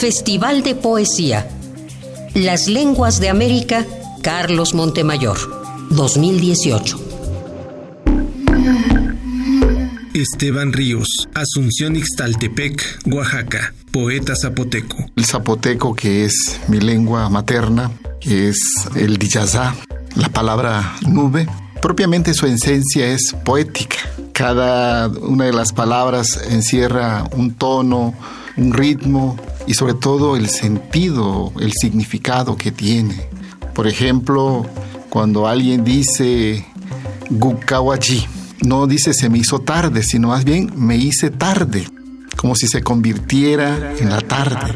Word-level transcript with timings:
Festival 0.00 0.62
de 0.62 0.74
Poesía. 0.74 1.46
Las 2.32 2.68
Lenguas 2.68 3.20
de 3.20 3.28
América, 3.28 3.86
Carlos 4.22 4.72
Montemayor, 4.72 5.36
2018. 5.90 6.98
Esteban 10.14 10.72
Ríos, 10.72 11.28
Asunción 11.34 11.96
Ixtaltepec, 11.96 12.82
Oaxaca, 13.12 13.74
poeta 13.92 14.32
zapoteco. 14.34 14.96
El 15.16 15.26
zapoteco, 15.26 15.94
que 15.94 16.24
es 16.24 16.58
mi 16.68 16.80
lengua 16.80 17.28
materna, 17.28 17.90
que 18.20 18.48
es 18.48 18.58
el 18.96 19.18
diyazá, 19.18 19.76
la 20.16 20.30
palabra 20.30 20.96
nube, 21.06 21.46
propiamente 21.82 22.32
su 22.32 22.46
esencia 22.46 23.06
es 23.08 23.36
poética. 23.44 23.98
Cada 24.40 25.08
una 25.08 25.44
de 25.44 25.52
las 25.52 25.74
palabras 25.74 26.40
encierra 26.48 27.28
un 27.36 27.52
tono, 27.52 28.14
un 28.56 28.72
ritmo 28.72 29.36
y 29.66 29.74
sobre 29.74 29.92
todo 29.92 30.34
el 30.34 30.48
sentido, 30.48 31.52
el 31.60 31.74
significado 31.74 32.56
que 32.56 32.72
tiene. 32.72 33.20
Por 33.74 33.86
ejemplo, 33.86 34.64
cuando 35.10 35.46
alguien 35.46 35.84
dice 35.84 36.64
Gukawaji, 37.28 38.26
no 38.62 38.86
dice 38.86 39.12
se 39.12 39.28
me 39.28 39.36
hizo 39.36 39.58
tarde, 39.58 40.02
sino 40.02 40.28
más 40.28 40.44
bien 40.44 40.72
me 40.74 40.96
hice 40.96 41.28
tarde, 41.28 41.86
como 42.38 42.54
si 42.54 42.66
se 42.66 42.82
convirtiera 42.82 43.92
en 43.98 44.08
la 44.08 44.22
tarde. 44.22 44.74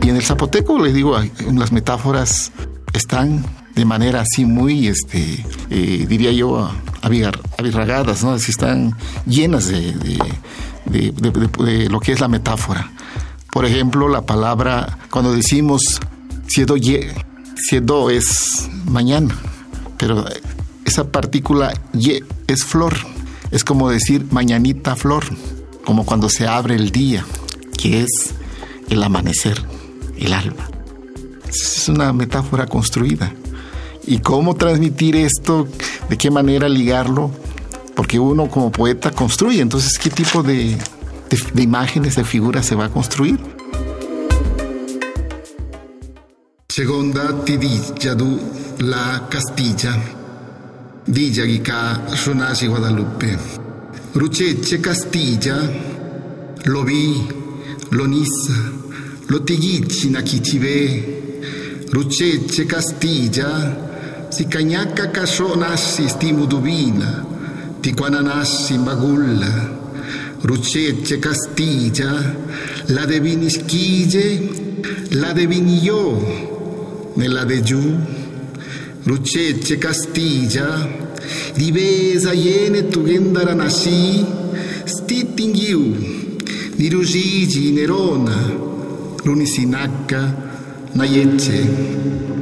Y 0.00 0.10
en 0.10 0.14
el 0.14 0.22
zapoteco, 0.22 0.78
les 0.78 0.94
digo, 0.94 1.18
las 1.54 1.72
metáforas 1.72 2.52
están 2.92 3.44
de 3.74 3.84
manera 3.84 4.20
así 4.22 4.44
muy, 4.44 4.88
este, 4.88 5.44
eh, 5.70 6.06
diría 6.08 6.32
yo, 6.32 6.70
avirragadas, 7.02 8.22
¿no? 8.22 8.32
Así 8.32 8.50
están 8.50 8.96
llenas 9.26 9.66
de, 9.66 9.92
de, 10.86 11.88
lo 11.90 12.00
que 12.00 12.12
es 12.12 12.20
la 12.20 12.28
metáfora. 12.28 12.90
Por 13.52 13.64
ejemplo, 13.64 14.08
la 14.08 14.22
palabra, 14.22 14.98
cuando 15.10 15.32
decimos 15.32 15.82
siedo, 16.46 16.76
siedo 17.56 18.10
es 18.10 18.68
mañana, 18.86 19.34
pero 19.98 20.24
esa 20.84 21.10
partícula 21.10 21.72
ye 21.92 22.24
es 22.46 22.64
flor. 22.64 22.94
Es 23.50 23.64
como 23.64 23.90
decir 23.90 24.26
mañanita 24.30 24.96
flor, 24.96 25.24
como 25.84 26.04
cuando 26.04 26.28
se 26.28 26.46
abre 26.46 26.74
el 26.74 26.90
día, 26.90 27.24
que 27.78 28.02
es 28.02 28.34
el 28.88 29.02
amanecer, 29.02 29.64
el 30.16 30.32
alba. 30.32 30.68
Es 31.48 31.88
una 31.88 32.12
metáfora 32.12 32.66
construida. 32.66 33.32
¿Y 34.06 34.18
cómo 34.18 34.54
transmitir 34.54 35.16
esto? 35.16 35.66
¿De 36.08 36.18
qué 36.18 36.30
manera 36.30 36.68
ligarlo? 36.68 37.30
Porque 37.94 38.18
uno 38.18 38.48
como 38.50 38.70
poeta 38.70 39.10
construye, 39.10 39.60
entonces, 39.60 39.98
¿qué 39.98 40.10
tipo 40.10 40.42
de, 40.42 40.76
de, 41.54 41.62
imágenes, 41.62 42.16
de 42.16 42.24
figuras 42.24 42.66
se 42.66 42.74
va 42.74 42.86
a 42.86 42.88
construir? 42.90 43.38
Segunda 46.68 47.30
du 48.16 48.40
la 48.80 49.26
Castilla, 49.30 49.96
Villa 51.06 51.44
Guica, 51.44 52.02
Ronasi 52.26 52.66
Guadalupe. 52.66 53.38
Rucheche 54.14 54.80
Castilla, 54.80 55.56
lo 56.64 56.84
vi, 56.84 57.26
lo 57.90 58.06
nisa, 58.06 58.52
lo 59.28 59.42
tiguichi 59.42 60.10
nakichive, 60.10 61.86
Rucheche 61.90 62.66
Castilla, 62.66 63.84
si 63.84 63.93
cañaca 64.42 65.12
casonasi 65.12 66.08
stimudubina, 66.08 67.24
ticuananasi 67.80 68.78
magulla, 68.78 69.70
Rucece 70.42 71.20
Castilla, 71.20 72.34
la 72.88 73.06
de 73.06 73.20
Vinisquille, 73.20 74.50
la 75.12 75.32
de 75.32 75.46
Vinilló, 75.46 76.18
nella 77.14 77.44
de 77.44 77.62
giù, 77.62 77.96
Rucece 79.04 79.78
Castilla, 79.78 80.88
divesa 81.54 82.32
iene 82.32 82.88
tu 82.88 83.04
gendara 83.04 83.54
nasi, 83.54 84.26
stitingiu, 84.84 85.94
di 86.74 86.88
Rusigi 86.88 87.70
Nerona, 87.70 88.36
l'unisinacca, 89.22 90.90
naiece. 90.92 92.33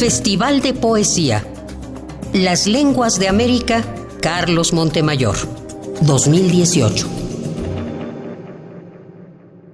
Festival 0.00 0.62
de 0.62 0.72
Poesía 0.72 1.44
las 2.32 2.66
Lenguas 2.66 3.18
de 3.18 3.28
América, 3.28 3.84
Carlos 4.22 4.72
Montemayor, 4.72 5.36
2018. 6.00 7.19